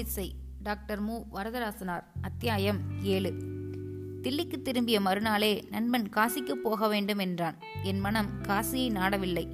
பொன்முடிசை 0.00 0.30
doctor 0.62 1.00
மு. 1.00 1.20
வரதராசனார். 1.34 2.04
அத்தியாயம் 2.22 2.78
ஏழு. 3.02 3.34
தில்லிக்கு 4.22 4.62
திரும்பிய 4.62 5.00
மறுநாளே 5.00 5.64
நண்பன் 5.70 6.08
காசிக்கு 6.16 6.52
போக 6.52 6.88
வேண்டும் 6.88 7.18
என்றான். 7.18 7.54
என் 7.82 8.00
மனம் 8.00 8.28
காசியை 8.42 8.90
நாடவில்லை. 8.90 9.46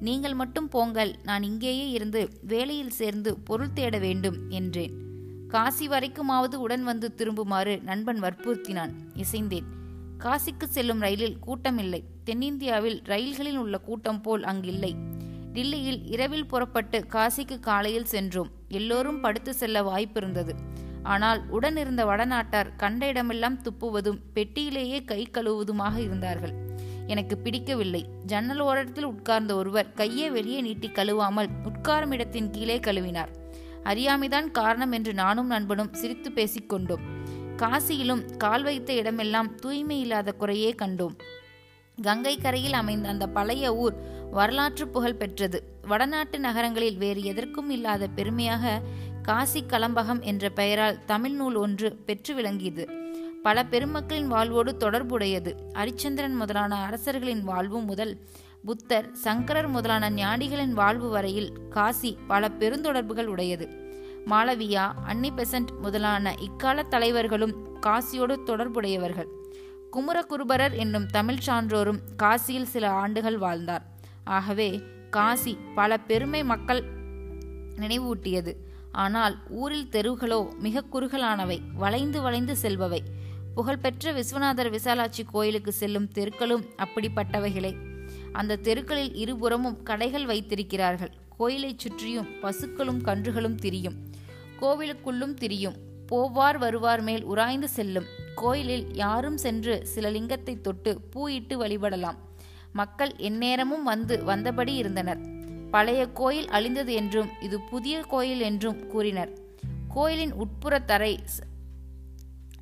நீங்கள் 0.00 0.34
மட்டும் 0.34 0.68
போங்கள். 0.68 1.14
நான் 1.22 1.42
இங்கேயே 1.42 1.90
இருந்து 1.90 2.28
வேலையில் 2.42 2.90
சேர்ந்து 2.90 3.38
பொருள் 3.38 3.72
தேட 3.72 3.98
வேண்டும் 3.98 4.36
என்றேன். 4.48 4.92
காசி 5.48 5.88
வரைக்குமாவது 5.88 6.54
உடன் 6.54 6.84
வந்து 6.84 7.14
திரும்புமாறு 7.14 7.82
நண்பன் 7.82 8.22
வற்புறுத்தினான். 8.22 8.92
இசைந்தேன். 9.14 9.64
காசிக்கு 10.18 10.64
செல்லும் 10.64 11.00
ரயிலில் 11.00 11.38
கூட்டமில்லை. 11.46 12.04
தென்னிந்தியாவில் 12.24 13.02
ரயில்களில் 13.04 13.56
உள்ள 13.56 13.78
கூட்டம் 13.78 14.20
போல் 14.20 14.42
அங்கில்லை. 14.42 14.94
டில்லியில் 15.58 16.02
இரவில் 16.06 16.46
புறப்பட்டு 16.46 16.98
காசிக்கு 17.12 17.56
காலையில் 17.60 18.10
சென்றோம். 18.12 18.50
எல்லோரும் 18.68 19.20
படுத்து 19.20 19.54
செல்ல 19.54 19.78
வாய்ப்பிருந்தது. 19.82 20.52
ஆனால் 21.02 21.40
உடனிருந்த 21.50 22.02
வடநாட்டார் 22.04 22.68
கண்ட 22.76 23.06
இடமெல்லாம் 23.06 23.56
துப்புவதும் 23.62 24.18
பெட்டியிலேயே 24.34 24.98
கை 25.04 25.28
கழுவுவதுமாக 25.32 25.96
இருந்தார்கள். 25.98 26.52
எனக்கு 27.06 27.36
பிடிக்கவில்லை. 27.38 28.02
ஜன்னல் 28.24 28.60
ஓரத்தில் 28.60 29.04
உட்கார்ந்த 29.04 29.54
ஒருவர் 29.54 29.92
கையை 29.92 30.30
வெளியே 30.30 30.60
நீட்டி 30.60 30.88
கழுவாமல் 30.88 31.48
உட்காரும் 31.70 32.12
இடத்தின் 32.12 32.50
கீழே 32.50 32.78
கழுவினார். 32.78 33.32
அறியாமைதான் 33.84 34.50
காரணம் 34.50 34.92
என்று 34.92 35.14
நானும் 35.14 35.46
நண்பனும் 35.46 35.92
சிரித்து 35.92 36.30
பேசிக்கொண்டோம் 36.30 37.06
காசியிலும் 37.56 38.36
கால் 38.36 38.62
வைத்த 38.62 38.92
இடமெல்லாம் 38.92 39.54
தூய்மை 39.54 39.98
இல்லாத 40.00 40.32
குறையே 40.32 40.74
கண்டோம். 40.82 41.16
கங்கை 42.02 42.36
கரையில் 42.36 42.72
அமைந்த 42.72 43.08
அந்த 43.08 43.26
பழைய 43.28 43.76
ஊர் 43.76 43.94
வரலாற்று 44.30 44.88
புகழ் 44.88 45.14
பெற்றது. 45.14 45.62
வடநாட்டு 45.82 46.38
நகரங்களில் 46.38 46.96
வேறு 46.96 47.22
எதற்கும் 47.22 47.70
இல்லாத 47.70 48.06
பெருமையாக 48.06 48.82
காசி 49.22 49.64
கலம்பகம் 49.68 50.20
என்ற 50.20 50.48
பெயரால் 50.48 51.04
தமிழ் 51.04 51.30
நூல் 51.30 51.54
ஒன்று 51.54 51.96
பெற்று 51.96 52.34
விளங்கியது. 52.34 52.88
பல 53.42 53.64
பெருமக்களின் 53.64 54.26
வாழ்வோடு 54.26 54.76
தொடர்புடையது. 54.76 55.54
அரிச்சந்திரன் 55.72 56.34
முதலான 56.34 56.76
அரசர்களின் 56.76 57.44
வாழ்வு 57.44 57.80
முதல் 57.80 58.18
புத்தர் 58.64 59.14
சங்கரர் 59.14 59.68
முதலான 59.68 60.10
ஞானிகளின் 60.10 60.72
வாழ்வு 60.72 61.08
வரையில் 61.08 61.52
காசி 61.70 62.18
பல 62.26 62.48
பெருந்தொடர்புகள் 62.48 63.26
உடையது. 63.26 63.68
மாளவியா 64.26 64.92
அன்னி 65.06 65.30
பெசன்ட் 65.30 65.80
முதலான 65.82 66.34
இக்கால 66.38 66.82
தலைவர்களும் 66.82 67.80
காசியோடு 67.86 68.42
தொடர்புடையவர்கள். 68.42 69.28
குமரகுருபரர் 69.92 70.72
என்னும் 70.72 71.06
தமிழ் 71.06 71.44
சான்றோரும் 71.46 71.98
காசியில் 72.22 72.64
சில 72.64 72.90
ஆண்டுகள் 72.90 73.38
வாழ்ந்தார். 73.38 73.96
ஆகவே 74.28 74.82
காசி 75.10 75.56
பல 75.74 75.98
பெருமை 75.98 76.44
மக்கள் 76.44 76.84
நினைவூட்டியது. 77.76 78.54
ஆனால் 78.92 79.36
ஊரில் 79.48 79.88
தெருவுகளோ 79.90 80.58
மிக 80.58 80.84
குறுகலானவை 80.92 81.60
வளைந்து 81.74 82.22
வளைந்து 82.22 82.56
செல்பவை. 82.62 82.98
புகழ்பெற்ற 83.54 84.12
விஸ்வநாதர் 84.12 84.70
விசாலாட்சி 84.70 85.24
கோயிலுக்கு 85.32 85.72
செல்லும் 85.72 86.08
தெருக்களும் 86.08 86.64
அப்படிப்பட்டவைகளே. 86.78 87.72
அந்த 88.32 88.56
தெருக்களில் 88.56 89.14
இருபுறமும் 89.14 89.82
கடைகள் 89.82 90.26
வைத்திருக்கிறார்கள். 90.26 91.12
கோயிலைச் 91.38 91.78
சுற்றியும் 91.78 92.28
பசுக்களும் 92.40 93.02
கன்றுகளும் 93.02 93.54
திரியும். 93.54 93.96
கோவிலுக்குள்ளும் 94.60 95.34
திரியும். 95.34 95.74
போவார் 96.12 96.58
வருவார் 96.58 97.02
மேல் 97.02 97.24
உராய்ந்து 97.24 97.68
செல்லும். 97.68 98.04
கோயிலில் 98.34 98.94
யாரும் 98.94 99.36
சென்று 99.36 99.86
சில 99.86 100.10
லிங்கத்தை 100.10 100.60
தொட்டு 100.60 101.00
பூயிட்டு 101.14 101.56
வழிபடலாம். 101.62 102.18
மக்கள் 102.72 103.16
எந்நேரமும் 103.16 103.82
வந்து 103.82 104.24
வந்தபடி 104.24 104.74
இருந்தனர். 104.74 105.18
பழைய 105.70 106.06
கோயில் 106.06 106.48
அழிந்தது 106.48 106.92
என்றும் 106.92 107.28
இது 107.40 107.60
புதிய 107.60 108.00
கோயில் 108.00 108.40
என்றும் 108.40 108.86
கூறினர். 108.86 109.38
கோயிலின் 109.88 110.32
உட்புற 110.32 110.84
தரை 110.84 111.20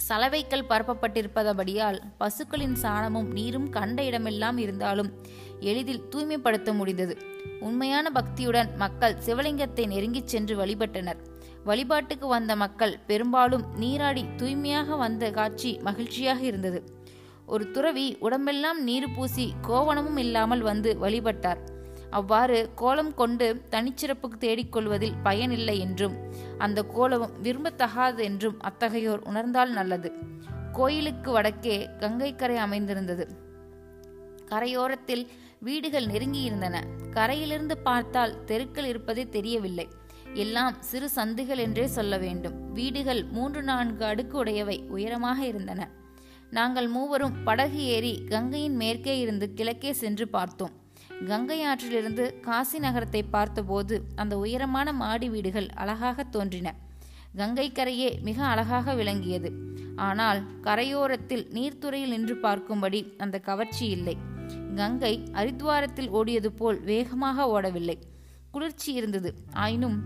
சலவைக்கல் 0.09 0.69
பரப்பப்பட்டிருப்பதபடியால் 0.69 2.01
பசுக்களின் 2.19 2.77
சாணமும் 2.83 3.33
நீரும் 3.33 3.71
கண்ட 3.71 4.05
இடமெல்லாம் 4.05 4.59
இருந்தாலும் 4.59 5.13
எளிதில் 5.61 6.09
தூய்மைப்படுத்த 6.09 6.73
முடிந்தது. 6.73 7.19
உண்மையான 7.61 8.11
பக்தியுடன் 8.15 8.77
மக்கள் 8.77 9.17
சிவலிங்கத்தை 9.27 9.87
நெருங்கிச் 9.87 10.27
சென்று 10.27 10.65
வழிபட்டனர். 10.65 11.17
வழிபாட்டுக்கு 11.65 12.27
வந்த 12.27 12.57
மக்கள் 12.57 12.99
பெரும்பாலும் 13.07 13.65
நீராடி 13.77 14.25
தூய்மையாக 14.37 14.97
வந்த 14.97 15.31
காட்சி 15.31 15.79
மகிழ்ச்சியாக 15.83 16.41
இருந்தது. 16.41 16.96
ஒரு 17.47 17.71
துறவி 17.71 18.17
உடம்பெல்லாம் 18.21 18.83
நீர் 18.83 19.15
பூசி 19.15 19.55
கோவணமும் 19.69 20.17
இல்லாமல் 20.17 20.61
வந்து 20.61 20.97
வழிபட்டார். 20.99 21.61
அவ்வாறு 22.11 22.71
கோலம் 22.75 23.15
கொண்டு 23.15 23.63
தனிச்சிறப்புக்கு 23.71 24.39
தேடிக்கொள்வதில் 24.39 25.17
பயனில்லை 25.23 25.81
என்றும் 25.81 26.17
அந்த 26.59 26.83
கோலம் 26.83 27.31
விரும்பத்தகாது 27.43 28.23
என்றும் 28.23 28.59
அத்தகையோர் 28.61 29.23
உணர்ந்தால் 29.23 29.73
நல்லது. 29.73 30.11
கோயிலுக்கு 30.73 31.31
வடக்கே 31.31 31.89
கங்கை 31.99 32.35
கரை 32.35 32.57
அமைந்திருந்தது. 32.57 33.27
கரையோரத்தில் 34.47 35.25
வீடுகள் 35.59 36.07
நெருங்கியிருந்தன. 36.07 36.77
கரையிலிருந்து 37.11 37.77
பார்த்தால் 37.79 38.45
தெருக்கள் 38.45 38.85
இருப்பதே 38.85 39.25
தெரியவில்லை. 39.29 39.87
எல்லாம் 40.35 40.75
சிறு 40.81 41.09
சந்துகள் 41.15 41.59
என்றே 41.59 41.87
சொல்ல 41.87 42.19
வேண்டும். 42.19 42.73
வீடுகள் 42.73 43.25
மூன்று 43.25 43.63
நான்கு 43.63 44.05
அடுக்கு 44.05 44.39
உடையவை 44.39 44.85
உயரமாக 44.89 45.47
இருந்தன. 45.47 45.89
நாங்கள் 46.51 46.89
மூவரும் 46.89 47.43
படகு 47.45 47.85
ஏறி 47.85 48.25
கங்கையின் 48.29 48.77
மேற்கே 48.77 49.19
இருந்து 49.19 49.55
கிழக்கே 49.55 49.93
சென்று 49.93 50.29
பார்த்தோம். 50.29 50.71
கங்கை 51.27 51.67
ஆற்றிலிருந்து 51.67 52.41
காசி 52.41 52.79
நகரத்தை 52.79 53.23
பார்த்தபோது 53.23 54.03
அந்த 54.17 54.39
உயரமான 54.39 54.93
மாடி 54.93 55.29
வீடுகள் 55.29 55.69
அழகாக 55.75 56.25
தோன்றின. 56.25 56.75
கங்கை 57.37 57.73
கரையே 57.73 58.21
மிக 58.21 58.45
அழகாக 58.45 58.95
விளங்கியது. 58.95 59.53
ஆனால் 59.97 60.43
கரையோரத்தில் 60.63 61.49
நீர்த்துறையில் 61.53 62.09
நின்று 62.09 62.35
பார்க்கும்படி 62.35 63.17
அந்த 63.19 63.39
கவர்ச்சி 63.39 63.87
இல்லை. 63.89 64.17
கங்கை 64.75 65.23
ஹரித்வாரத்தில் 65.33 66.11
ஓடியது 66.11 66.47
போல் 66.47 66.81
வேகமாக 66.81 67.61
ஓடவில்லை. 67.61 67.99
குளிர்ச்சி 68.51 68.93
இருந்தது. 68.93 69.35
ஆயினும் 69.53 70.03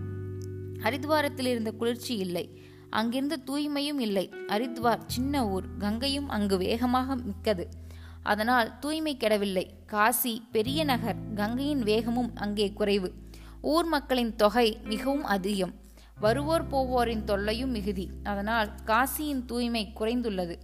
ஹரித்வாரத்தில் 0.83 1.45
இருந்த 1.45 1.71
குளிர்ச்சி 1.71 2.17
இல்லை. 2.17 2.61
அங்கிருந்து 2.91 3.37
தூய்மையும் 3.45 3.99
இல்லை. 3.99 4.29
ஹரித்வார் 4.47 4.99
சின்ன 5.07 5.47
ஊர். 5.47 5.65
கங்கையும் 5.77 6.29
அங்கு 6.29 6.57
வேகமாக 6.57 7.15
மிக்கது. 7.15 7.67
அதனால் 8.23 8.79
தூய்மை 8.79 9.17
கெடவில்லை. 9.19 9.65
காசி 9.85 10.43
பெரிய 10.51 10.83
நகர். 10.83 11.15
கங்கையின் 11.35 11.83
வேகமும் 11.83 12.31
அங்கே 12.35 12.73
குறைவு. 12.73 13.13
ஊர் 13.61 13.85
மக்களின் 13.85 14.35
தொகை 14.35 14.77
மிகவும் 14.83 15.23
அதிகம். 15.23 15.73
வருவோர் 16.19 16.67
போவோரின் 16.67 17.23
தொல்லையும் 17.23 17.71
மிகுதி. 17.71 18.09
அதனால் 18.23 18.69
காசியின் 18.85 19.45
தூய்மை 19.45 19.93
குறைந்துள்ளது. 19.99 20.55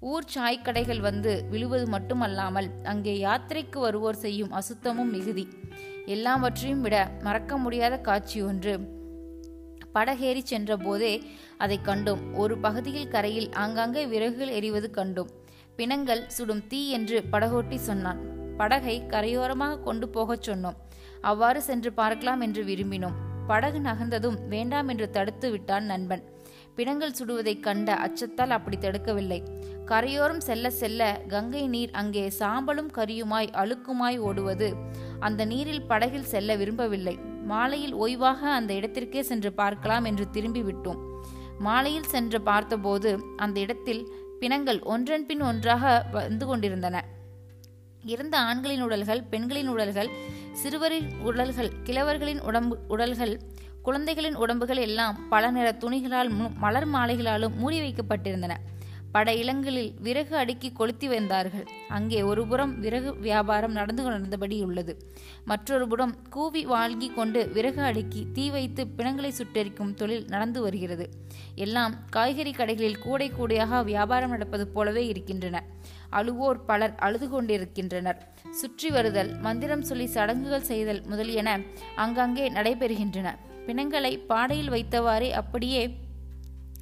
ஊர் 0.00 0.24
சாய்க்கடைகள் 0.34 1.00
வந்து 1.00 1.44
விழுவது 1.50 1.86
மட்டுமல்லாமல் 1.86 2.68
அங்கே 2.84 3.24
யாத்திரைக்கு 3.24 3.78
வருவோர் 3.78 4.14
செய்யும் 4.14 4.52
அசுத்தமும் 4.52 5.10
மிகுதி. 5.10 5.48
எல்லாவற்றையும் 6.06 6.80
விட 6.80 6.96
மறக்க 7.22 7.56
முடியாத 7.56 7.96
காட்சி 7.98 8.42
ஒன்று 8.42 9.02
படகேறி 9.94 10.42
சென்றபோதே 10.44 11.14
அதை 11.58 11.78
கண்டோம். 11.84 12.22
ஒரு 12.34 12.58
பகுதியில் 12.58 13.08
கரையில் 13.08 13.50
ஆங்காங்கே 13.52 14.06
விறகுகள் 14.06 14.54
எரிவது 14.58 14.90
கண்டோம். 14.90 15.32
பிணங்கள் 15.76 16.22
சுடும் 16.28 16.66
தீ 16.66 16.80
என்று 16.90 17.24
படகோட்டி 17.32 17.78
சொன்னான். 17.88 18.20
படகை 18.56 18.96
கரையோரமாக 19.08 19.82
கொண்டு 19.82 20.08
போகச் 20.08 20.50
சொன்னோம். 20.50 20.76
அவ்வாறு 21.20 21.62
சென்று 21.62 21.92
பார்க்கலாம் 21.92 22.40
என்று 22.40 22.64
விரும்பினோம். 22.64 23.16
படகு 23.46 23.78
நகர்ந்ததும் 23.78 24.38
வேண்டாம் 24.48 24.88
என்று 24.88 25.10
தடுத்து 25.10 25.50
விட்டான் 25.50 25.84
நண்பன். 25.84 26.22
பிணங்கள் 26.74 27.16
சுடுவதைக் 27.18 27.60
கண்ட 27.60 27.88
அச்சத்தால் 27.94 28.54
அப்படி 28.56 28.76
தடுக்கவில்லை. 28.76 29.40
கரையோரம் 29.84 30.40
செல்ல 30.40 30.70
செல்ல 30.70 31.20
கங்கை 31.28 31.68
நீர் 31.68 31.92
அங்கே 31.92 32.24
சாம்பலும் 32.38 32.90
கரியுமாய் 32.94 33.50
அழுக்குமாய் 33.62 34.18
ஓடுவது 34.18 34.68
அந்த 35.18 35.44
நீரில் 35.44 35.86
படகில் 35.86 36.30
செல்ல 36.32 36.56
விரும்பவில்லை. 36.56 37.16
மாலையில் 37.50 37.94
ஓய்வாக 37.94 38.40
அந்த 38.58 38.72
இடத்திற்கே 38.74 39.22
சென்று 39.30 39.52
பார்க்கலாம் 39.52 40.04
என்று 40.04 40.24
திரும்பி 40.30 40.62
விட்டோம் 40.62 41.00
மாலையில் 41.58 42.12
சென்று 42.12 42.38
பார்த்தபோது 42.42 43.10
அந்த 43.36 43.58
இடத்தில் 43.60 44.02
பிணங்கள் 44.40 44.80
ஒன்றன் 44.92 45.26
பின் 45.26 45.40
ஒன்றாக 45.40 45.92
வந்து 46.12 46.46
கொண்டிருந்தன. 46.46 46.96
இறந்த 48.04 48.34
ஆண்களின் 48.38 48.82
உடல்கள் 48.82 49.22
பெண்களின் 49.22 49.68
உடல்கள் 49.68 50.10
சிறுவரின் 50.52 51.08
உடல்கள் 51.22 51.70
கிழவர்களின் 51.84 52.40
உடம்பு 52.40 52.76
உடல்கள் 52.88 53.34
குழந்தைகளின் 53.82 54.36
உடம்புகள் 54.36 54.82
எல்லாம் 54.86 55.16
பல 55.28 55.50
நிற 55.50 55.68
துணிகளால் 55.80 56.30
மலர் 56.56 56.88
மாலைகளாலும் 56.88 57.54
மூடி 57.54 57.78
வைக்கப்பட்டிருந்தன. 57.80 58.54
பட 59.14 59.32
இளங்களில் 59.40 59.90
விறகு 60.06 60.34
அடுக்கி 60.36 60.68
கொளுத்தி 60.72 61.08
வந்தார்கள். 61.08 61.66
அங்கே 61.96 62.20
ஒருபுறம் 62.30 62.72
விறகு 62.84 63.10
வியாபாரம் 63.26 63.76
நடந்து 63.78 64.02
கொண்டிருந்தபடி 64.02 64.56
உள்ளது. 64.62 64.92
மற்றொரு 65.50 65.84
புறம் 65.88 66.14
கூவி 66.30 66.62
வாழ்கி 66.66 67.08
கொண்டு 67.14 67.40
விறகு 67.56 67.82
அடுக்கி 67.82 68.22
தீ 68.36 68.44
வைத்து 68.50 68.84
பிணங்களை 68.98 69.30
சுட்டெரிக்கும் 69.38 69.94
தொழில் 69.94 70.24
நடந்து 70.28 70.60
வருகிறது. 70.62 71.06
எல்லாம் 71.66 71.94
காய்கறி 72.10 72.54
கடைகளில் 72.58 73.02
கூடை 73.04 73.28
கூடையாக 73.38 73.82
வியாபாரம் 73.84 74.34
நடப்பது 74.36 74.66
போலவே 74.68 75.04
இருக்கின்றன. 75.06 75.62
அழுவோர் 76.18 76.60
பலர் 76.70 76.94
அழுது 77.06 77.28
கொண்டிருக்கின்றனர். 77.28 78.20
சுற்றி 78.60 78.90
வருதல் 78.90 79.32
மந்திரம் 79.46 79.86
சொல்லி 79.90 80.06
சடங்குகள் 80.06 80.68
செய்தல் 80.70 81.02
முதலியன 81.12 81.58
அங்கங்கே 82.04 82.46
நடைபெறுகின்றன. 82.58 83.30
பிணங்களை 83.66 84.12
பாடையில் 84.30 84.72
வைத்தவாறே 84.74 85.30
அப்படியே 85.40 85.82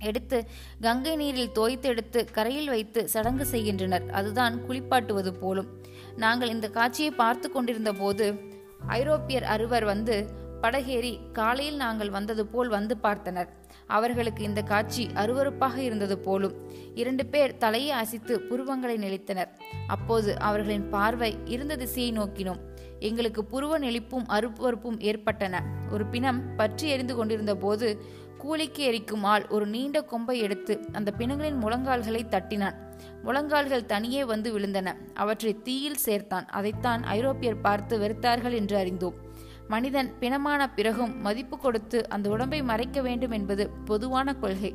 எடுத்து 0.03 0.39
கங்கை 0.81 1.17
நீரில் 1.17 1.55
தோய்த்தெடுத்து 1.59 2.21
கரையில் 2.37 2.71
வைத்து 2.75 3.09
சடங்கு 3.09 3.47
செய்கின்றனர். 3.47 4.07
அதுதான் 4.11 4.55
குளிப்பாட்டுவது 4.69 5.33
போலும். 5.41 5.71
நாங்கள் 6.17 6.49
இந்த 6.49 6.69
காட்சியை 6.69 7.11
பார்த்து 7.23 7.51
கொண்டிருந்த 7.51 7.93
போது 7.93 8.27
ஐரோப்பியர் 8.87 9.47
அறுவர் 9.55 9.85
வந்து 9.85 10.17
படகேறி 10.63 11.13
காலையில் 11.33 11.77
நாங்கள் 11.77 12.11
வந்தது 12.11 12.43
போல் 12.47 12.69
வந்து 12.69 12.95
பார்த்தனர். 13.03 13.49
அவர்களுக்கு 13.87 14.43
இந்த 14.45 14.61
காட்சி 14.63 15.05
அருவருப்பாக 15.15 15.77
இருந்தது 15.77 16.19
போலும். 16.19 16.55
இரண்டு 16.95 17.27
பேர் 17.27 17.57
தலையை 17.57 17.91
அசைத்து 17.91 18.35
புருவங்களை 18.41 18.97
நெளித்தனர். 19.05 19.51
அப்போது 19.87 20.39
அவர்களின் 20.39 20.89
பார்வை 20.89 21.31
இருந்த 21.45 21.77
திசையை 21.77 22.13
நோக்கினோம். 22.19 22.61
எங்களுக்கு 22.99 23.43
புருவ 23.45 23.79
நெளிப்பும் 23.79 24.27
அருவறுப்பும் 24.29 24.99
ஏற்பட்டன. 25.01 25.63
ஒரு 25.91 26.05
பிணம் 26.07 26.41
பற்றி 26.57 26.89
எரிந்து 26.89 27.15
கொண்டிருந்த 27.15 27.55
போது 27.57 27.89
கூலிக்கு 28.43 28.83
எரிக்கும் 28.85 29.25
ஆள் 29.25 29.45
ஒரு 29.49 29.67
நீண்ட 29.67 29.99
கொம்பை 30.03 30.39
எடுத்து 30.39 30.75
அந்த 30.93 31.11
பிணங்களின் 31.11 31.59
முழங்கால்களை 31.65 32.23
தட்டினான். 32.29 32.77
முழங்கால்கள் 33.25 33.91
தனியே 33.93 34.23
வந்து 34.25 34.59
விழுந்தன. 34.59 34.89
அவற்றை 35.15 35.53
தீயில் 35.63 36.01
சேர்த்தான். 36.05 36.47
அதைத்தான் 36.49 37.03
ஐரோப்பியர் 37.03 37.61
பார்த்து 37.61 37.97
வெறுத்தார்கள் 37.99 38.55
என்று 38.55 38.77
அறிந்தோம். 38.77 39.19
மனிதன் 39.69 40.11
பிணமான 40.21 40.63
பிறகும் 40.75 41.13
மதிப்பு 41.21 41.59
கொடுத்து 41.59 42.09
அந்த 42.09 42.27
உடம்பை 42.29 42.63
மறைக்க 42.63 43.01
வேண்டும் 43.01 43.31
என்பது 43.31 43.67
பொதுவான 43.85 44.35
கொள்கை. 44.35 44.73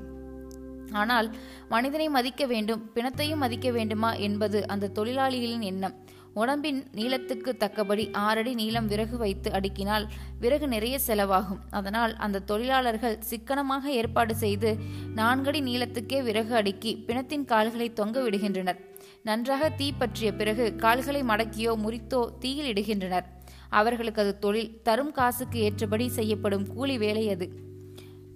ஆனால் 0.92 1.28
மனிதனை 1.70 2.10
மதிக்க 2.10 2.46
வேண்டும் 2.46 2.84
பிணத்தையும் 2.94 3.40
மதிக்க 3.40 3.70
வேண்டுமா 3.72 4.12
என்பது 4.28 4.60
அந்த 4.68 4.92
தொழிலாளிகளின் 4.96 5.66
எண்ணம். 5.72 5.96
உடம்பின் 6.34 6.84
நீளத்துக்கு 6.94 7.58
தக்கபடி 7.58 8.10
ஆறடி 8.12 8.54
நீளம் 8.54 8.88
விறகு 8.88 9.18
வைத்து 9.18 9.52
அடுக்கினால் 9.52 10.08
விறகு 10.40 10.68
நிறைய 10.68 11.00
செலவாகும். 11.08 11.60
அதனால் 11.70 12.16
அந்த 12.16 12.40
தொழிலாளர்கள் 12.40 13.22
சிக்கனமாக 13.22 13.92
ஏற்பாடு 13.92 14.36
செய்து 14.36 14.78
நான்கடி 15.16 15.62
நீளத்துக்கே 15.62 16.24
விறகு 16.24 16.56
அடுக்கி 16.56 17.04
பிணத்தின் 17.08 17.46
கால்களை 17.46 17.94
தொங்க 17.94 18.22
விடுகின்றனர். 18.22 18.78
நன்றாக 19.24 19.70
தீ 19.70 19.92
பற்றிய 19.92 20.34
பிறகு 20.34 20.76
கால்களை 20.76 21.24
மடக்கியோ 21.24 21.76
முறித்தோ 21.86 22.38
தீயில் 22.40 22.74
இடுகின்றனர். 22.74 23.24
அவர்களுக்கு 23.70 24.22
அது 24.22 24.40
தொழில் 24.40 24.82
தரும் 24.82 25.12
காசுக்கு 25.12 25.60
ஏற்றபடி 25.60 26.08
செய்யப்படும் 26.08 26.74
கூலி 26.74 26.98
வேலை 26.98 27.30
அது. 27.30 27.66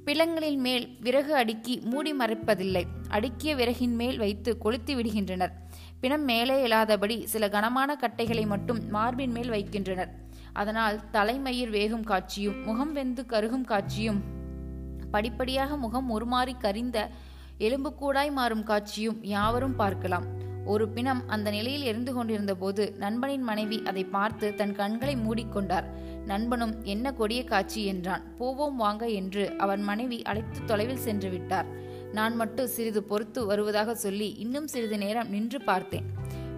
பிளங்களின் 0.06 0.58
மேல் 0.58 0.98
விறகு 1.00 1.36
அடுக்கி 1.36 1.80
மூடி 1.84 2.14
மறைப்பதில்லை. 2.14 2.84
அடுக்கிய 3.10 3.56
விறகின் 3.56 3.96
மேல் 3.96 4.18
வைத்து 4.18 4.58
கொளுத்தி 4.58 4.96
விடுகின்றனர். 4.96 5.52
பிணம் 6.02 6.24
மேலே 6.30 6.56
இல்லாதபடி 6.66 7.16
சில 7.32 7.48
கனமான 7.56 7.96
கட்டைகளை 8.04 8.44
மட்டும் 8.52 8.80
மார்பின் 8.96 9.34
மேல் 9.36 9.52
வைக்கின்றனர். 9.56 10.12
அதனால் 10.62 10.96
தலைமயிர் 11.16 11.74
வேகும் 11.76 12.06
காட்சியும் 12.12 12.58
முகம் 12.68 12.94
வெந்து 12.94 13.24
கருகும் 13.34 13.68
காட்சியும் 13.72 14.22
படிப்படியாக 15.14 15.78
முகம் 15.84 16.08
உருமாறி 16.16 16.54
கரிந்த 16.64 16.98
எலும்புக்கூடாய் 17.68 18.32
மாறும் 18.38 18.66
காட்சியும் 18.70 19.20
யாவரும் 19.34 19.76
பார்க்கலாம். 19.82 20.26
ஒரு 20.72 20.86
பிணம் 20.96 21.22
அந்த 21.34 21.48
நிலையில் 21.56 21.86
எரிந்து 21.92 22.12
கொண்டிருந்த 22.14 22.54
போது 22.56 22.84
நண்பனின் 23.04 23.46
மனைவி 23.50 23.78
அதை 23.90 24.04
பார்த்து 24.16 24.48
தன் 24.60 24.76
கண்களை 24.82 25.16
மூடிக்கொண்டார் 25.26 25.88
நண்பனும் 26.32 26.74
என்ன 26.94 27.14
கொடிய 27.20 27.44
காட்சி 27.44 27.84
என்றான். 27.94 28.26
போவோம் 28.40 28.78
வாங்க 28.84 29.04
என்று 29.20 29.46
அவன் 29.66 29.84
மனைவி 29.92 30.20
அழைத்து 30.32 30.60
தொலைவில் 30.72 31.06
சென்று 31.08 31.30
விட்டார். 31.30 31.70
நான் 32.14 32.36
மட்டும் 32.36 32.68
சிறிது 32.68 33.04
பொறுத்து 33.04 33.46
வருவதாக 33.46 33.96
சொல்லி 33.96 34.30
இன்னும் 34.34 34.68
சிறிது 34.68 34.98
நேரம் 34.98 35.30
நின்று 35.30 35.62
பார்த்தேன். 35.62 36.08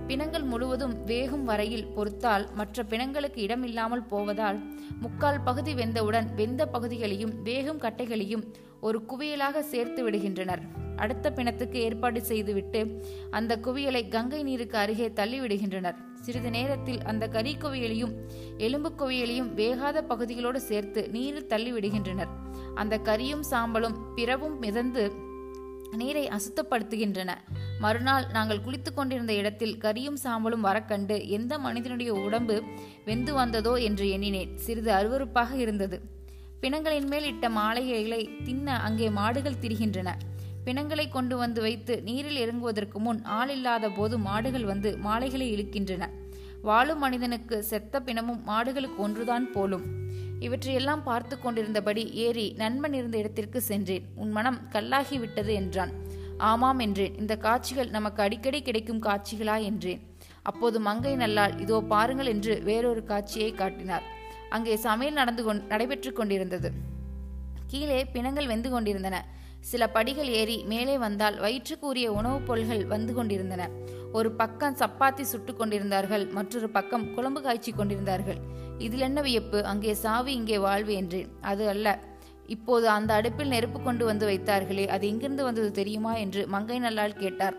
பிணங்கள் 0.08 0.44
முழுவதும் 0.44 1.06
வேகும் 1.06 1.44
வரையில் 1.44 1.88
பொறுத்தால் 1.88 2.46
மற்ற 2.54 2.84
பிணங்களுக்கு 2.84 3.38
இடமில்லாமல் 3.38 4.04
போவதால் 4.04 4.60
முக்கால் 5.02 5.42
பகுதி 5.42 5.74
வெந்தவுடன் 5.74 6.34
வெந்த 6.36 6.66
பகுதிகளையும் 6.66 7.34
வேகும் 7.44 7.78
கட்டைகளையும் 7.78 8.44
ஒரு 8.82 9.02
குவியலாக 9.08 9.60
சேர்த்து 9.60 10.10
விடுகின்றனர். 10.10 10.64
அடுத்த 10.96 11.32
பிணத்துக்கு 11.32 11.74
ஏற்பாடு 11.74 12.22
செய்துவிட்டு 12.22 13.02
அந்த 13.30 13.58
குவியலை 13.58 14.08
கங்கை 14.08 14.44
நீருக்கு 14.44 14.78
அருகே 14.78 15.08
தள்ளிவிடுகின்றனர். 15.10 15.96
சிறிது 16.22 16.50
நேரத்தில் 16.50 17.02
அந்த 17.02 17.28
கறி 17.28 17.56
குவியலையும் 17.56 18.14
எலும்பு 18.58 18.92
குவியலையும் 18.98 19.50
வேகாத 19.56 20.02
பகுதிகளோடு 20.02 20.56
சேர்த்து 20.56 21.10
நீரில் 21.10 21.48
தள்ளிவிடுகின்றனர். 21.48 22.32
அந்த 22.76 22.98
கரியும் 22.98 23.44
சாம்பலும் 23.52 23.98
பிறவும் 24.16 24.60
மிதந்து 24.60 25.32
நீரை 25.96 26.28
அசுத்தப்படுத்துகின்றன. 26.28 27.30
மறுநாள் 27.80 28.26
நாங்கள் 28.34 28.60
குளித்து 28.60 28.94
கொண்டிருந்த 28.94 29.34
இடத்தில் 29.34 29.78
கரியும் 29.78 30.18
சாம்பலும் 30.24 30.64
வரக்கண்டு 30.64 31.28
எந்த 31.28 31.60
மனிதனுடைய 31.60 32.14
உடம்பு 32.14 32.64
வெந்து 33.06 33.34
வந்ததோ? 33.34 33.74
என்று 33.74 34.10
எண்ணினேன். 34.10 34.58
சிறிது 34.58 34.92
அருவருப்பாக 34.92 35.54
இருந்தது. 35.54 36.02
பிணங்களின் 36.60 37.08
மேல் 37.08 37.24
இட்ட 37.24 37.50
மாளிகைகளை 37.50 38.30
தின்ன 38.44 38.80
அங்கே 38.80 39.10
மாடுகள் 39.10 39.62
திரிகின்றன. 39.62 40.10
பிணங்களை 40.64 41.10
கொண்டு 41.10 41.38
வந்து 41.38 41.62
வைத்து 41.62 42.04
நீரில் 42.04 42.40
இறங்குவதற்கு 42.44 42.98
முன் 42.98 43.24
ஆள் 43.24 43.50
இல்லாத 43.50 43.90
போது 43.90 44.18
மாடுகள் 44.18 44.66
வந்து 44.66 44.98
மாலைகளை 44.98 45.48
இழுக்கின்றன. 45.56 46.10
வாழும் 46.62 47.00
மனிதனுக்கு 47.00 47.64
செத்த 47.64 48.00
பிணமும் 48.00 48.44
மாடுகளுக்கு 48.48 48.96
ஒன்றுதான் 48.98 49.52
போலும். 49.52 49.84
இவற்றையெல்லாம் 50.46 51.04
பார்த்து 51.04 51.36
கொண்டிருந்தபடி 51.40 52.04
ஏறி 52.26 52.46
நண்பன் 52.58 52.94
இருந்த 52.94 53.16
இடத்திற்கு 53.18 53.60
சென்றேன். 53.62 54.06
உன் 54.16 54.32
மனம் 54.32 54.60
கல்லாகி 54.70 55.18
விட்டது 55.18 55.54
என்றான். 55.54 55.94
ஆமாம் 56.38 56.80
என்றேன். 56.80 57.16
இந்த 57.18 57.34
காட்சிகள் 57.38 57.90
நமக்கு 57.90 58.22
அடிக்கடி 58.22 58.60
கிடைக்கும் 58.62 59.02
காட்சிகளா 59.02 59.58
என்றேன். 59.64 60.02
அப்போது 60.42 60.78
மங்கை 60.80 61.14
நல்லால் 61.16 61.54
இதோ 61.60 61.78
பாருங்கள் 61.94 62.26
என்று 62.26 62.54
வேறொரு 62.64 63.04
காட்சியை 63.04 63.52
காட்டினார். 63.54 64.08
அங்கே 64.50 64.74
சமையல் 64.88 65.20
நடந்து 65.22 65.44
கொண் 65.44 65.62
நடைபெற்று 65.68 66.12
கொண்டிருந்தது. 66.14 66.72
கீழே 67.68 68.00
பிணங்கள் 68.16 68.48
வெந்து 68.48 68.70
கொண்டிருந்தன. 68.70 69.18
சில 69.72 69.84
படிகள் 69.90 70.30
ஏறி 70.40 70.58
மேலே 70.64 70.96
வந்தால் 70.98 71.38
வயிற்றுக்குரிய 71.40 72.08
உணவுப் 72.20 72.48
பொருள்கள் 72.48 72.84
வந்து 72.86 73.14
கொண்டிருந்தன. 73.14 73.64
ஒரு 74.14 74.32
பக்கம் 74.32 74.76
சப்பாத்தி 74.76 75.22
சுட்டு 75.22 75.56
கொண்டிருந்தார்கள் 75.56 76.26
மற்றொரு 76.28 76.70
பக்கம் 76.70 77.06
குழம்பு 77.16 77.42
காய்ச்சி 77.42 77.72
கொண்டிருந்தார்கள். 77.72 78.40
இதில் 78.78 79.06
என்ன 79.10 79.22
வியப்பு? 79.22 79.60
அங்கே 79.66 79.94
சாவி 79.94 80.34
இங்கே 80.34 80.58
வாழ்வு 80.58 80.94
என்றேன். 80.94 81.30
அது 81.42 81.64
அல்ல. 81.68 81.88
இப்போது 82.48 82.90
அந்த 82.90 83.12
அடுப்பில் 83.14 83.48
நெருப்பு 83.48 83.80
கொண்டு 83.82 84.06
வந்து 84.06 84.26
வைத்தார்களே 84.32 84.86
அது 84.88 85.08
எங்கிருந்து 85.08 85.44
வந்தது 85.44 85.72
தெரியுமா? 85.72 86.14
என்று 86.16 86.48
மங்கை 86.48 86.80
நல்லால் 86.80 87.14
கேட்டார். 87.14 87.58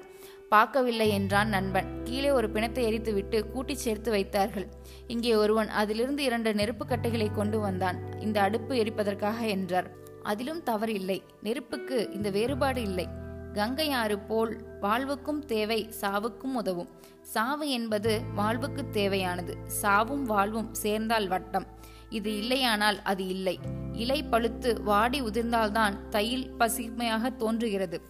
பார்க்கவில்லை 0.48 1.08
என்றான் 1.08 1.48
நண்பன். 1.48 1.88
கீழே 2.04 2.30
ஒரு 2.30 2.50
பிணத்தை 2.50 2.82
எரித்துவிட்டு 2.88 3.38
கூட்டி 3.50 3.75
சேர்த்து 3.75 4.11
வைத்தார்கள். 4.11 4.66
இங்கே 5.06 5.34
ஒருவன் 5.34 5.68
அதிலிருந்து 5.68 6.23
இரண்டு 6.23 6.50
நெருப்பு 6.54 6.87
கட்டைகளை 6.87 7.28
கொண்டு 7.30 7.61
வந்தான். 7.61 7.99
இந்த 8.20 8.40
அடுப்பு 8.40 8.75
எரிப்பதற்காக 8.75 9.38
என்றார். 9.49 9.88
அதிலும் 10.23 10.62
தவறு 10.62 10.92
இல்லை 10.94 11.23
நெருப்புக்கு 11.42 11.96
இந்த 12.12 12.30
வேறுபாடு 12.30 12.82
இல்லை. 12.82 13.06
கங்கை 13.54 13.90
ஆறு 13.90 14.18
போல் 14.18 14.52
வாழ்வுக்கும் 14.80 15.46
தேவை 15.46 15.90
சாவுக்கும் 16.00 16.54
உதவும். 16.54 16.88
சாவு 17.20 17.70
என்பது 17.70 18.23
வாழ்வுக்கு 18.34 18.90
தேவையானது. 18.90 19.56
சாவும் 19.66 20.25
வாழ்வும் 20.25 20.75
சேர்ந்தால் 20.75 21.28
வட்டம். 21.28 21.66
இது 22.11 22.30
இல்லையானால் 22.37 22.99
அது 23.02 23.26
இல்லை. 23.26 23.58
இலை 23.92 24.23
பழுத்து 24.23 24.82
வாடி 24.82 25.23
உதிர்ந்தால்தான் 25.23 26.08
தையில் 26.08 26.50
பசுமையாக 26.50 27.30
தோன்றுகிறது. 27.30 28.00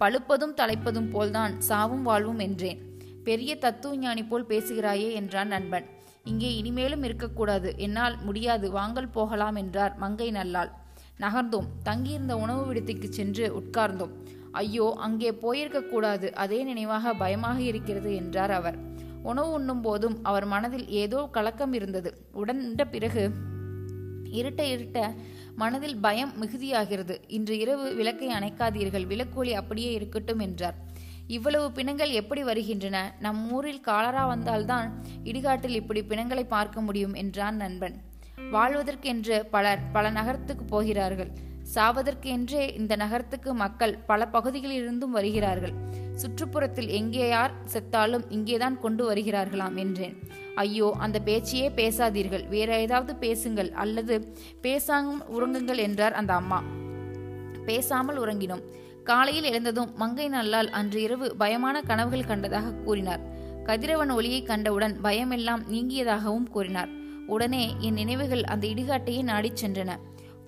பழுப்பதும் 0.00 0.54
தலைப்பதும் 0.54 1.10
போல்தான் 1.10 1.60
சாவும் 1.60 2.02
வாழ்வும் 2.02 2.38
என்றேன். 2.38 2.80
பெரிய 3.24 3.56
தத்துவ 3.56 3.96
ஞானி 3.96 4.24
போல் 4.24 4.46
பேசுகிறாயே 4.46 5.12
என்றான் 5.12 5.48
நண்பன். 5.48 5.84
இங்கே 6.24 6.56
இனிமேலும் 6.56 7.02
இருக்கக்கூடாது. 7.02 7.74
என்னால் 7.76 8.16
முடியாது. 8.22 8.70
வாங்கல் 8.70 9.08
போகலாம் 9.08 9.54
என்றார் 9.54 9.96
மங்கை 9.96 10.30
நல்லாள். 10.30 10.70
நகர்ந்தோம். 11.20 11.68
தங்கியிருந்த 11.82 12.36
உணவு 12.36 12.64
விடுதிக்கு 12.64 13.08
சென்று 13.12 13.44
உட்கார்ந்தோம். 13.60 14.14
ஐயோ 14.52 14.94
அங்கே 14.96 15.32
போயிருக்க 15.32 15.80
கூடாது 15.82 16.34
அதே 16.34 16.64
நினைவாக 16.64 17.14
பயமாக 17.14 17.60
இருக்கிறது 17.60 18.14
என்றார் 18.14 18.50
அவர். 18.50 18.78
உணவு 19.22 19.50
உண்ணும் 19.50 19.80
போதும் 19.80 20.18
அவர் 20.22 20.44
மனதில் 20.44 20.88
ஏதோ 20.88 21.28
கலக்கம் 21.30 21.72
இருந்தது. 21.72 22.26
உடன்ட 22.32 22.84
பிறகு 22.84 23.30
இருட்ட 24.30 24.64
இருட்ட 24.64 25.14
மனதில் 25.56 25.96
பயம் 25.96 26.32
மிகுதியாகிறது. 26.40 27.14
இன்று 27.26 27.58
இரவு 27.58 27.94
விளக்கை 27.94 28.28
அணைக்காதீர்கள். 28.28 29.06
விளக்கோலி 29.06 29.52
அப்படியே 29.52 29.92
இருக்கட்டும் 29.92 30.38
என்றார். 30.38 30.74
இவ்வளவு 31.26 31.72
பிணங்கள் 31.72 32.10
எப்படி 32.10 32.42
வருகின்றன? 32.42 33.14
நம் 33.20 33.50
ஊரில் 33.50 33.80
காலரா 33.80 34.26
வந்தால்தான் 34.26 34.88
இடுகாட்டில் 35.24 35.78
இப்படி 35.80 36.02
பிணங்களை 36.02 36.44
பார்க்க 36.44 36.80
முடியும் 36.80 37.14
என்றான் 37.14 37.56
நண்பன். 37.56 37.96
வாழ்வதற்கென்று 38.52 39.44
பலர் 39.50 39.82
பல 39.92 40.10
நகரத்துக்கு 40.10 40.64
போகிறார்கள். 40.64 41.30
சாவதற்கு 41.62 42.28
என்றே 42.28 42.74
இந்த 42.74 42.96
நகரத்துக்கு 42.96 43.54
மக்கள் 43.54 43.98
பல 44.06 44.28
பகுதிகளிலிருந்தும் 44.32 45.16
வருகிறார்கள். 45.16 45.74
சுற்றுப்புறத்தில் 46.22 46.88
எங்கே 46.88 47.28
யார் 47.28 47.52
செத்தாலும் 47.72 48.24
இங்கேதான் 48.30 48.78
கொண்டு 48.78 49.12
வருகிறார்களாம் 49.12 49.76
என்றேன். 49.76 50.16
ஐயோ 50.54 50.94
அந்த 50.98 51.20
பேச்சையே 51.24 51.68
பேசாதீர்கள். 51.76 52.48
வேற 52.48 52.80
ஏதாவது 52.80 53.16
பேசுங்கள் 53.16 53.70
அல்லது 53.70 54.34
பேசாமல் 54.60 55.22
உறங்குங்கள் 55.28 55.76
என்றார் 55.76 56.12
அந்த 56.12 56.34
அம்மா. 56.34 56.62
பேசாமல் 57.64 58.26
உறங்கினோம். 58.26 58.64
காலையில் 59.04 59.44
எழுந்ததும் 59.44 59.92
மங்கை 59.96 60.28
நல்லால் 60.28 60.70
அன்று 60.70 61.02
இரவு 61.02 61.34
பயமான 61.38 61.80
கனவுகள் 61.80 62.28
கண்டதாக 62.28 62.82
கூறினார். 62.84 63.22
கதிரவன் 63.64 64.10
ஒளியை 64.10 64.42
கண்டவுடன் 64.42 65.00
பயமெல்லாம் 65.00 65.62
நீங்கியதாகவும் 65.70 66.50
கூறினார். 66.50 66.88
உடனே 67.26 67.74
என் 67.78 67.92
நினைவுகள் 67.92 68.44
அந்த 68.44 68.66
இடுகாட்டையே 68.66 69.22
நாடிச் 69.22 69.64
சென்றன. 69.64 69.90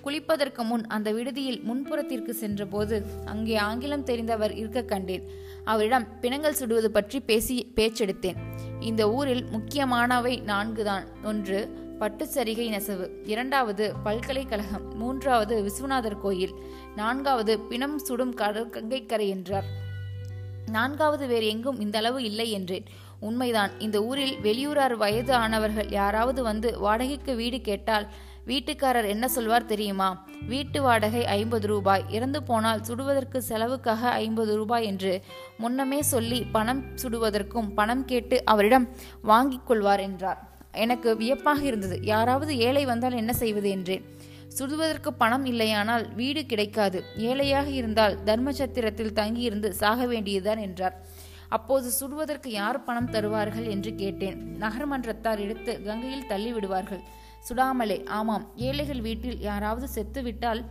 குளிப்பதற்கு 0.05 0.63
முன் 0.65 0.87
அந்த 0.87 1.13
விடுதியில் 1.13 1.61
முன்புறத்திற்கு 1.69 2.31
சென்றபோது 2.31 2.97
அங்கே 3.25 3.57
ஆங்கிலம் 3.57 4.05
தெரிந்தவர் 4.05 4.57
இருக்க 4.57 4.83
கண்டேன். 4.83 5.25
அவரிடம் 5.65 6.21
பிணங்கள் 6.21 6.59
சுடுவது 6.61 6.91
பற்றி 6.91 7.21
பேசி 7.21 7.57
பேச்செடுத்தேன். 7.77 8.41
இந்த 8.81 9.11
ஊரில் 9.11 9.45
முக்கியமானவை 9.51 10.43
நான்குதான். 10.47 11.07
ஒன்று 11.25 11.61
பட்டுச்சரிகை 12.01 12.67
நெசவு. 12.69 13.07
இரண்டாவது 13.25 13.85
பல்கலைக்கழகம். 14.05 14.97
மூன்றாவது 14.97 15.57
விஸ்வநாதர் 15.63 16.21
கோயில். 16.21 16.55
நான்காவது 16.97 17.61
பிணம் 17.61 17.99
சுடும் 17.99 18.35
கடல் 18.35 18.71
கங்கைக்கரை 18.71 19.29
என்றார். 19.29 19.65
நான்காவது 20.71 21.27
வேறு 21.27 21.47
எங்கும் 21.47 21.81
இந்த 21.81 21.99
அளவு 21.99 22.23
இல்லை 22.23 22.51
என்றேன். 22.51 22.87
உண்மைதான் 23.21 23.73
இந்த 23.79 24.03
ஊரில் 24.05 24.37
வெளியூரார் 24.43 24.97
வயது 24.97 25.33
ஆனவர்கள் 25.35 25.91
யாராவது 25.91 26.43
வந்து 26.43 26.79
வாடகைக்கு 26.79 27.35
வீடு 27.37 27.61
கேட்டால் 27.61 28.07
வீட்டுக்காரர் 28.47 29.07
என்ன 29.09 29.27
சொல்வார் 29.29 29.65
தெரியுமா? 29.65 30.09
வீட்டு 30.49 30.79
வாடகை 30.83 31.23
ஐம்பது 31.35 31.67
ரூபாய் 31.67 32.05
இறந்து 32.09 32.41
போனால் 32.43 32.83
சுடுவதற்கு 32.83 33.39
செலவுக்காக 33.51 34.11
ஐம்பது 34.25 34.53
ரூபாய் 34.57 34.85
என்று 34.85 35.13
முன்னமே 35.59 36.01
சொல்லி 36.03 36.41
பணம் 36.57 36.83
சுடுவதற்கும் 37.03 37.71
பணம் 37.75 38.05
கேட்டு 38.05 38.39
அவரிடம் 38.45 38.87
வாங்கிக் 39.23 39.67
கொள்வார் 39.67 40.01
என்றார். 40.01 40.41
எனக்கு 40.85 41.17
வியப்பாக 41.17 41.61
இருந்தது. 41.65 41.99
யாராவது 42.03 42.53
ஏழை 42.59 42.85
வந்தால் 42.85 43.21
என்ன 43.23 43.33
செய்வது 43.33 43.71
என்றேன் 43.71 44.05
சுடுவதற்கு 44.59 45.11
பணம் 45.19 45.45
இல்லையானால் 45.45 46.05
வீடு 46.15 46.47
கிடைக்காது. 46.47 46.99
ஏழையாக 47.17 47.69
இருந்தால் 47.81 48.15
தர்மசத்திரத்தில் 48.25 49.17
தங்கியிருந்து 49.21 49.69
சாக 49.75 50.07
வேண்டியதுதான் 50.07 50.59
என்றார். 50.59 50.97
அப்போது 51.49 51.89
சுடுவதற்கு 52.01 52.51
யார் 52.61 52.85
பணம் 52.85 53.11
தருவார்கள் 53.11 53.67
என்று 53.67 53.91
கேட்டேன். 53.95 54.39
நகர்மன்றத்தார் 54.61 55.43
எடுத்து 55.47 55.73
கங்கையில் 55.83 56.27
தள்ளி 56.27 56.53
விடுவார்கள் 56.53 57.05
சுடாமலே. 57.49 58.07
ஆமாம் 58.07 58.47
ஏழைகள் 58.57 59.01
வீட்டில் 59.01 59.41
யாராவது 59.41 59.89
செத்துவிட்டால் 59.95 60.63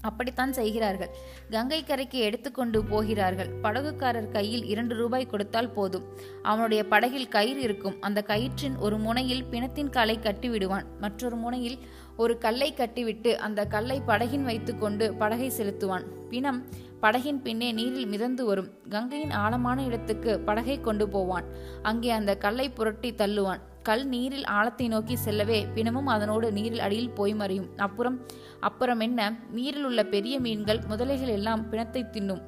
அப்படித்தான் 0.00 0.52
செய்கிறார்கள். 0.52 1.10
கங்கை 1.50 1.84
கரைக்கு 1.84 2.18
எடுத்துக்கொண்டு 2.18 2.84
போகிறார்கள். 2.84 3.50
படகுக்காரர் 3.62 4.30
கையில் 4.30 4.64
இரண்டு 4.64 4.94
ரூபாய் 4.96 5.26
கொடுத்தால் 5.26 5.70
போதும். 5.70 6.06
அவனுடைய 6.42 6.84
படகில் 6.84 7.28
கயிறு 7.28 7.60
இருக்கும். 7.60 7.96
அந்த 8.00 8.24
கயிற்றின் 8.26 8.76
ஒரு 8.78 8.98
முனையில் 8.98 9.44
பிணத்தின் 9.44 9.90
காலை 9.90 10.18
கட்டிவிடுவான். 10.18 10.86
மற்றொரு 11.00 11.36
முனையில் 11.36 11.78
ஒரு 12.16 12.38
கல்லை 12.38 12.74
கட்டிவிட்டு 12.74 13.38
அந்த 13.38 13.66
கல்லை 13.66 14.00
படகின் 14.06 14.42
வைத்துக்கொண்டு 14.42 15.14
படகை 15.14 15.50
செலுத்துவான். 15.58 16.06
பிணம் 16.28 16.62
படகின் 17.02 17.42
பின்னே 17.42 17.72
நீரில் 17.72 18.06
மிதந்து 18.06 18.44
வரும். 18.44 18.70
கங்கையின் 18.88 19.30
ஆழமான 19.30 19.84
இடத்துக்கு 19.84 20.40
படகை 20.40 20.80
கொண்டு 20.80 21.08
போவான். 21.08 21.44
அங்கே 21.82 22.10
அந்த 22.10 22.36
கல்லை 22.36 22.70
புரட்டி 22.70 23.12
தள்ளுவான். 23.12 23.62
கல் 23.82 24.06
நீரில் 24.06 24.44
ஆழத்தை 24.44 24.88
நோக்கி 24.88 25.16
செல்லவே 25.16 25.66
பிணமும் 25.74 26.06
அதனோடு 26.06 26.52
நீரில் 26.52 26.78
அடியில் 26.78 27.10
போய் 27.10 27.34
மறையும். 27.34 27.68
அப்புறம் 27.76 28.26
அப்புறம் 28.60 29.00
என்ன? 29.00 29.36
நீரில் 29.50 29.84
உள்ள 29.84 30.04
பெரிய 30.04 30.40
மீன்கள் 30.40 30.80
முதலைகள் 30.90 31.28
எல்லாம் 31.28 31.68
பிணத்தை 31.68 32.04
தின்னும். 32.04 32.42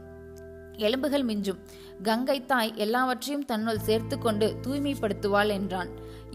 எலும்புகள் 0.77 1.25
மிஞ்சும். 1.25 1.59
கங்கை 2.03 2.47
தாய் 2.47 2.73
எல்லாவற்றையும் 2.75 3.45
தன்னுள் 3.45 3.79
சேர்த்து 3.79 4.19
கொண்டு 4.19 4.57
தூய்மைப்படுத்துவாள் 4.63 5.49
என்றான். 5.49 5.89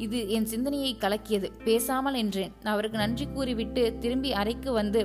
இது 0.06 0.20
என் 0.36 0.48
சிந்தனையை 0.51 0.91
கலக்கியது. 1.03 1.48
பேசாமல் 1.65 2.18
என்றேன். 2.22 2.51
அவருக்கு 2.72 2.98
நன்றி 3.01 3.25
கூறிவிட்டு 3.36 3.82
திரும்பி 4.03 4.29
அறைக்கு 4.41 4.70
வந்து 4.77 5.01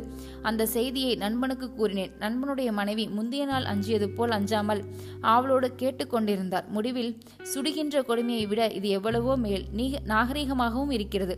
அந்த 0.49 0.63
செய்தியை 0.75 1.13
நண்பனுக்கு 1.23 1.67
கூறினேன். 1.71 2.13
நண்பனுடைய 2.25 2.73
மனைவி 2.79 3.05
முந்தைய 3.17 3.45
நாள் 3.53 3.69
அஞ்சியது 3.73 4.09
போல் 4.17 4.35
அஞ்சாமல் 4.37 4.83
ஆவலோடு 5.35 5.71
கேட்டுக்கொண்டிருந்தார் 5.83 6.69
முடிவில் 6.77 7.13
சுடுகின்ற 7.53 8.03
கொடுமையை 8.11 8.45
விட 8.53 8.63
இது 8.79 8.91
எவ்வளவோ 8.99 9.35
மேல் 9.47 9.65
நீ 9.79 9.87
நாகரிகமாகவும் 10.13 10.95
இருக்கிறது. 10.99 11.37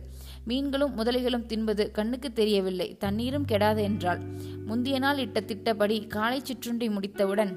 மீன்களும் 0.51 0.95
முதலைகளும் 0.99 1.47
தின்பது 1.53 1.85
கண்ணுக்கு 1.97 2.31
தெரியவில்லை. 2.41 2.89
தண்ணீரும் 3.05 3.49
கெடாது 3.53 3.81
என்றாள். 3.89 4.21
முந்தைய 4.69 4.99
நாள் 5.05 5.23
இட்ட 5.25 5.39
திட்டப்படி 5.41 5.97
காலை 6.17 6.39
சிற்றுண்டி 6.49 6.89
முடித்தவுடன் 6.89 7.53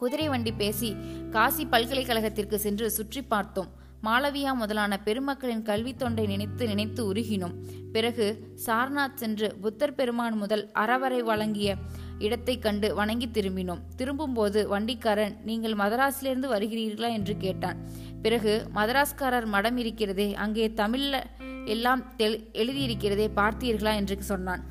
குதிரை 0.00 0.26
வண்டி 0.28 0.52
பேசி 0.60 0.88
காசி 1.34 1.64
பல்கலைக்கழகத்திற்கு 1.72 2.56
சென்று 2.64 2.86
சுற்றி 2.90 3.20
பார்த்தோம். 3.32 3.70
மாளவியா 4.04 4.54
முதலான 4.54 5.00
பெருமக்களின் 5.04 5.62
கல்வி 5.62 5.94
தொண்டை 5.94 6.26
நினைத்து 6.26 6.66
நினைத்து 6.66 7.12
உருகினோம். 7.12 7.54
பிறகு 7.92 8.26
சார்நாத் 8.66 9.14
சென்று 9.14 9.54
புத்தர் 9.60 9.94
பெருமான் 9.94 10.36
முதல் 10.36 10.70
அறவரை 10.74 11.20
வழங்கிய 11.20 11.76
இடத்தை 12.18 12.58
கண்டு 12.58 12.94
வணங்கி 12.94 13.26
திரும்பினோம். 13.26 13.80
திரும்பும்போது 13.96 14.68
வண்டிக்காரன் 14.68 15.36
நீங்கள் 15.44 15.72
மதராஸிலிருந்து 15.72 16.48
வருகிறீர்களா? 16.54 17.12
என்று 17.12 17.36
கேட்டான். 17.36 17.76
பிறகு 18.22 18.52
மதராஸ்காரர் 18.74 19.46
மடம் 19.46 19.76
இருக்கிறதே 19.76 20.34
அங்கே 20.34 20.68
தமிழ்ல 20.68 21.22
எல்லாம் 21.64 22.04
எழுதியிருக்கிறதே 22.18 23.28
பார்த்தீர்களா? 23.36 23.94
என்று 23.94 24.22
சொன்னான். 24.22 24.62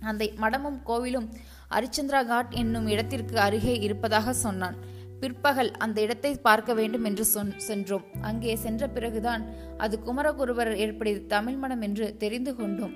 அந்த 0.00 0.30
மடமும் 0.36 0.80
கோவிலும் 0.86 1.28
அரிச்சந்திரா 1.70 2.26
காட் 2.26 2.52
என்னும் 2.52 2.86
இடத்திற்கு 2.86 3.38
அருகே 3.38 3.78
இருப்பதாக 3.78 4.32
சொன்னான். 4.32 4.76
பிற்பகல் 5.22 5.70
அந்த 5.84 6.00
இடத்தை 6.00 6.30
பார்க்க 6.46 6.72
வேண்டும் 6.78 7.04
என்று 7.08 7.24
சொன் 7.24 7.54
சென்றோம். 7.68 8.04
அங்கே 8.28 8.56
சென்ற 8.56 8.88
பிறகுதான் 8.88 9.42
அது 9.78 9.98
குமரகுருவர் 10.06 10.70
ஏற்படுத்தி 10.84 11.22
தமிழ் 11.26 11.58
மனம் 11.62 11.82
என்று 11.88 12.16
தெரிந்து 12.22 12.56
கொண்டோம். 12.56 12.94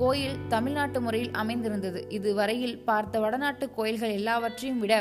கோயில் 0.00 0.38
தமிழ்நாட்டு 0.48 0.98
முறையில் 1.00 1.36
அமைந்திருந்தது. 1.40 2.00
இது 2.08 2.34
வரையில் 2.34 2.74
பார்த்த 2.88 3.20
வடநாட்டு 3.20 3.66
கோயில்கள் 3.76 4.10
எல்லாவற்றையும் 4.10 4.80
விட 4.80 4.94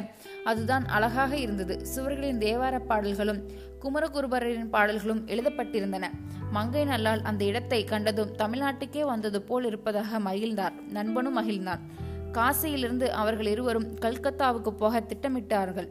அதுதான் 0.44 0.86
அழகாக 0.86 1.32
இருந்தது. 1.38 1.76
சுவர்களின் 1.94 2.42
தேவார 2.46 2.76
பாடல்களும் 2.92 3.42
குமரகுருபரின் 3.84 4.70
பாடல்களும் 4.76 5.22
எழுதப்பட்டிருந்தன. 5.34 6.06
மங்கை 6.52 6.86
நல்லால் 6.86 7.22
அந்த 7.22 7.44
இடத்தை 7.46 7.84
கண்டதும் 7.84 8.34
தமிழ்நாட்டுக்கே 8.42 9.04
வந்தது 9.12 9.42
போல் 9.42 9.66
இருப்பதாக 9.66 10.20
மகிழ்ந்தார். 10.20 10.78
நண்பனும் 10.98 11.38
மகிழ்ந்தான். 11.40 11.84
காசியிலிருந்து 12.38 13.10
அவர்கள் 13.22 13.46
இருவரும் 13.46 13.92
கல்கத்தாவுக்கு 14.06 14.74
போக 14.84 15.04
திட்டமிட்டார்கள். 15.12 15.90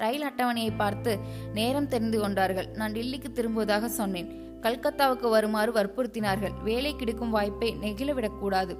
ரயில் 0.00 0.26
அட்டவணையை 0.30 0.72
பார்த்து 0.76 1.12
நேரம் 1.58 1.92
தெரிந்து 1.94 2.18
கொண்டார்கள். 2.20 2.68
நான் 2.80 2.96
டில்லிக்கு 2.96 3.30
திரும்புவதாக 3.38 3.88
சொன்னேன். 4.00 4.28
கல்கத்தாவுக்கு 4.64 5.26
வருமாறு 5.34 5.70
வற்புறுத்தினார்கள். 5.76 6.54
வேலை 6.68 6.92
கிடைக்கும் 7.00 7.34
வாய்ப்பை 7.34 7.68
நெகிழவிடக்கூடாது. 7.82 8.72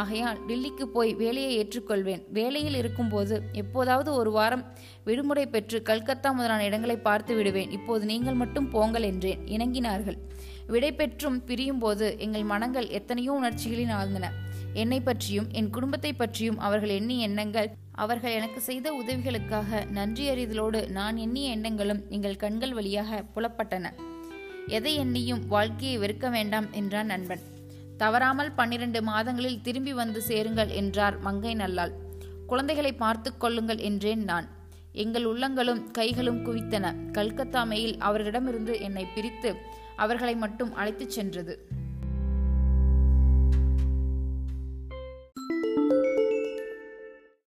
ஆகையால் 0.00 0.38
டில்லிக்கு 0.48 0.84
போய் 0.94 1.10
வேலையை 1.22 1.50
ஏற்றுக்கொள்வேன். 1.58 2.22
வேலையில் 2.38 2.78
இருக்கும்போது 2.82 3.36
எப்போதாவது 3.62 4.10
ஒரு 4.20 4.30
வாரம் 4.30 4.64
விடுமுறை 5.08 5.46
பெற்று 5.46 5.80
கல்கத்தா 5.82 6.32
முதலான 6.32 6.64
இடங்களை 6.64 6.96
பார்த்து 7.08 7.34
விடுவேன். 7.34 7.70
இப்போது 7.70 8.04
நீங்கள் 8.12 8.40
மட்டும் 8.42 8.70
போங்கள் 8.70 9.08
என்றேன். 9.10 9.42
இணங்கினார்கள். 9.56 10.18
விடை 10.72 10.92
பெற்றும் 10.92 11.38
பிரியும் 11.48 11.82
போது 11.84 12.06
எங்கள் 12.18 12.50
மனங்கள் 12.52 12.88
எத்தனையோ 12.98 13.32
உணர்ச்சிகளில் 13.32 13.94
ஆழ்ந்தன. 14.00 14.30
என்னை 14.82 15.00
பற்றியும் 15.00 15.48
என் 15.58 15.70
குடும்பத்தை 15.70 16.12
பற்றியும் 16.12 16.60
அவர்கள் 16.66 16.92
எண்ணி 16.98 17.16
எண்ணங்கள் 17.26 17.68
அவர்கள் 17.94 18.32
எனக்கு 18.32 18.60
செய்த 18.60 18.92
உதவிகளுக்காக 18.92 19.84
நன்றியறிதலோடு 19.94 20.88
நான் 20.88 21.16
எண்ணிய 21.16 21.50
எண்ணங்களும் 21.50 22.02
எங்கள் 22.08 22.36
கண்கள் 22.36 22.72
வழியாக 22.72 23.24
புலப்பட்டன. 23.34 23.92
எதை 24.66 24.98
எண்ணியும் 24.98 25.46
வாழ்க்கையை 25.46 25.98
வெறுக்க 25.98 26.30
வேண்டாம் 26.30 26.72
என்றான் 26.72 27.06
நண்பன். 27.06 27.40
தவறாமல் 27.96 28.52
பன்னிரண்டு 28.52 29.02
மாதங்களில் 29.02 29.60
திரும்பி 29.60 29.92
வந்து 29.92 30.22
சேருங்கள் 30.22 30.68
என்றார் 30.68 31.18
மங்கை 31.18 31.54
நல்லாள். 31.54 31.92
குழந்தைகளை 32.46 32.92
பார்த்து 32.92 33.36
கொள்ளுங்கள் 33.36 33.78
என்றேன் 33.78 34.24
நான். 34.24 34.48
எங்கள் 34.92 35.24
உள்ளங்களும் 35.24 35.90
கைகளும் 35.90 36.44
குவித்தன. 36.46 37.10
கல்கத்தா 37.10 37.64
மெயில் 37.64 37.98
அவர்களிடமிருந்து 37.98 38.80
என்னை 38.80 39.06
பிரித்து 39.14 39.56
அவர்களை 39.96 40.36
மட்டும் 40.36 40.74
அழைத்துச் 40.74 41.10
சென்றது. 41.10 41.82